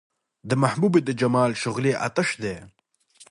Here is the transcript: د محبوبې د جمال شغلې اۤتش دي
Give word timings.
د 0.49 0.51
محبوبې 0.63 1.01
د 1.03 1.09
جمال 1.21 1.51
شغلې 1.61 1.91
اۤتش 2.05 2.29
دي 2.41 2.55